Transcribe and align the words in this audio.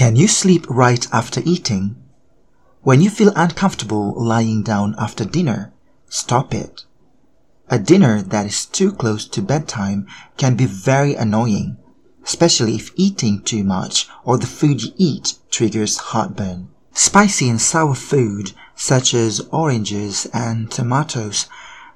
Can 0.00 0.16
you 0.16 0.28
sleep 0.28 0.64
right 0.70 1.06
after 1.12 1.42
eating? 1.44 1.94
When 2.80 3.02
you 3.02 3.10
feel 3.10 3.34
uncomfortable 3.36 4.14
lying 4.16 4.62
down 4.62 4.94
after 4.96 5.26
dinner, 5.26 5.74
stop 6.08 6.54
it. 6.54 6.86
A 7.68 7.78
dinner 7.78 8.22
that 8.22 8.46
is 8.46 8.64
too 8.64 8.92
close 8.92 9.26
to 9.26 9.42
bedtime 9.42 10.06
can 10.38 10.54
be 10.56 10.64
very 10.64 11.14
annoying, 11.14 11.76
especially 12.24 12.76
if 12.76 12.92
eating 12.96 13.42
too 13.42 13.62
much 13.62 14.08
or 14.24 14.38
the 14.38 14.46
food 14.46 14.82
you 14.82 14.92
eat 14.96 15.34
triggers 15.50 15.98
heartburn. 15.98 16.70
Spicy 16.94 17.50
and 17.50 17.60
sour 17.60 17.94
food, 17.94 18.52
such 18.74 19.12
as 19.12 19.46
oranges 19.52 20.26
and 20.32 20.70
tomatoes, 20.70 21.44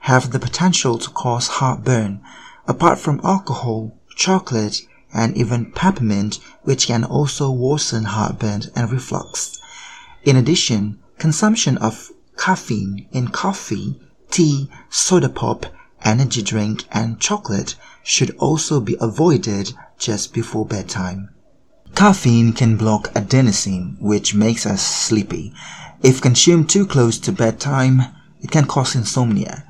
have 0.00 0.30
the 0.30 0.38
potential 0.38 0.98
to 0.98 1.08
cause 1.08 1.48
heartburn, 1.48 2.20
apart 2.68 2.98
from 2.98 3.22
alcohol, 3.24 3.96
chocolate, 4.14 4.82
and 5.14 5.36
even 5.36 5.72
peppermint, 5.72 6.40
which 6.64 6.88
can 6.88 7.04
also 7.04 7.50
worsen 7.50 8.04
heartburn 8.04 8.62
and 8.74 8.92
reflux. 8.92 9.58
In 10.24 10.36
addition, 10.36 10.98
consumption 11.18 11.78
of 11.78 12.10
caffeine 12.36 13.06
in 13.12 13.28
coffee, 13.28 14.00
tea, 14.30 14.68
soda 14.90 15.28
pop, 15.28 15.66
energy 16.02 16.42
drink, 16.42 16.84
and 16.90 17.20
chocolate 17.20 17.76
should 18.02 18.36
also 18.36 18.80
be 18.80 18.96
avoided 19.00 19.72
just 19.98 20.34
before 20.34 20.66
bedtime. 20.66 21.30
Caffeine 21.94 22.52
can 22.52 22.76
block 22.76 23.12
adenosine, 23.14 23.96
which 24.00 24.34
makes 24.34 24.66
us 24.66 24.84
sleepy. 24.84 25.54
If 26.02 26.20
consumed 26.20 26.68
too 26.68 26.86
close 26.86 27.18
to 27.20 27.32
bedtime, 27.32 28.02
it 28.40 28.50
can 28.50 28.66
cause 28.66 28.96
insomnia. 28.96 29.64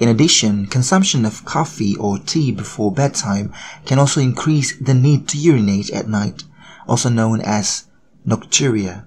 In 0.00 0.08
addition, 0.08 0.66
consumption 0.66 1.26
of 1.26 1.44
coffee 1.44 1.94
or 1.94 2.18
tea 2.18 2.52
before 2.52 2.90
bedtime 2.90 3.52
can 3.84 3.98
also 3.98 4.18
increase 4.22 4.74
the 4.78 4.94
need 4.94 5.28
to 5.28 5.36
urinate 5.36 5.90
at 5.90 6.08
night, 6.08 6.44
also 6.88 7.10
known 7.10 7.42
as 7.42 7.84
nocturia. 8.26 9.04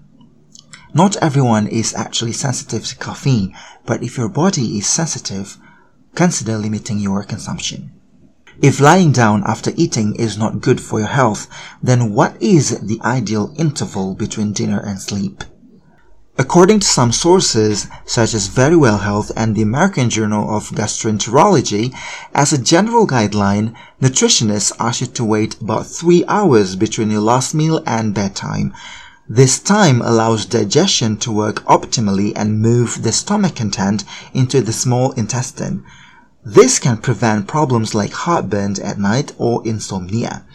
Not 0.93 1.15
everyone 1.15 1.65
is 1.65 1.95
actually 1.95 2.34
sensitive 2.34 2.85
to 2.85 2.95
caffeine, 2.95 3.55
but 3.87 4.03
if 4.03 4.18
your 4.18 4.29
body 4.29 4.77
is 4.77 4.85
sensitive, 4.85 5.57
consider 6.13 6.59
limiting 6.59 6.99
your 6.99 7.23
consumption. 7.23 7.91
If 8.62 8.79
lying 8.79 9.12
down 9.12 9.43
after 9.48 9.71
eating 9.75 10.13
is 10.13 10.37
not 10.37 10.62
good 10.62 10.79
for 10.79 10.99
your 10.99 11.07
health, 11.07 11.48
then 11.81 12.13
what 12.13 12.40
is 12.40 12.70
the 12.81 13.01
ideal 13.01 13.51
interval 13.57 14.13
between 14.13 14.53
dinner 14.53 14.79
and 14.79 15.01
sleep? 15.01 15.43
According 16.35 16.79
to 16.79 16.87
some 16.87 17.12
sources, 17.12 17.85
such 18.05 18.34
as 18.34 18.49
Verywell 18.49 19.01
Health 19.01 19.31
and 19.35 19.55
the 19.55 19.62
American 19.62 20.09
Journal 20.09 20.49
of 20.57 20.70
Gastroenterology, 20.70 21.95
as 22.34 22.51
a 22.51 22.57
general 22.62 23.05
guideline, 23.05 23.75
nutritionists 24.01 24.71
ask 24.79 25.01
you 25.01 25.07
to 25.07 25.23
wait 25.23 25.62
about 25.62 25.85
3 25.85 26.25
hours 26.27 26.75
between 26.75 27.12
your 27.12 27.21
last 27.21 27.53
meal 27.53 27.84
and 27.85 28.15
bedtime. 28.15 28.73
This 29.29 29.59
time 29.59 30.01
allows 30.01 30.48
digestion 30.48 31.17
to 31.17 31.31
work 31.31 31.63
optimally 31.65 32.34
and 32.35 32.59
move 32.59 33.03
the 33.03 33.12
stomach 33.12 33.55
content 33.57 34.03
into 34.34 34.59
the 34.59 34.73
small 34.73 35.12
intestine. 35.12 35.85
This 36.43 36.79
can 36.79 36.97
prevent 36.97 37.47
problems 37.47 37.93
like 37.93 38.12
heartburn 38.12 38.75
at 38.84 38.97
night 38.97 39.34
or 39.37 39.62
insomnia. 39.68 40.45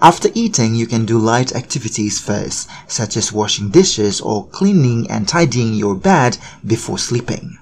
After 0.00 0.28
eating, 0.32 0.76
you 0.76 0.86
can 0.86 1.06
do 1.06 1.18
light 1.18 1.52
activities 1.56 2.20
first, 2.20 2.68
such 2.86 3.16
as 3.16 3.32
washing 3.32 3.70
dishes 3.70 4.20
or 4.20 4.46
cleaning 4.46 5.10
and 5.10 5.26
tidying 5.26 5.74
your 5.74 5.96
bed 5.96 6.38
before 6.64 6.98
sleeping. 6.98 7.58